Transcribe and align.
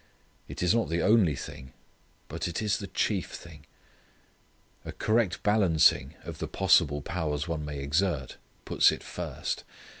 It 0.47 0.63
is 0.63 0.73
not 0.73 0.89
the 0.89 1.03
only 1.03 1.35
thing. 1.35 1.73
But 2.27 2.47
it 2.47 2.59
is 2.59 2.79
the 2.79 2.87
chief 2.87 3.33
thing. 3.33 3.67
A 4.83 4.91
correct 4.91 5.43
balancing 5.43 6.15
of 6.23 6.39
the 6.39 6.47
possible 6.47 7.03
powers 7.03 7.47
one 7.47 7.63
may 7.63 7.77
exert 7.77 8.37
puts 8.65 8.91
it 8.91 9.03
first. 9.03 9.63